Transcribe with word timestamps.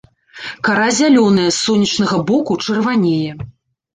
Кара 0.67 0.85
зялёная, 0.99 1.49
с 1.55 1.59
сонечнага 1.67 2.17
боку 2.31 2.57
чырванее. 2.65 3.31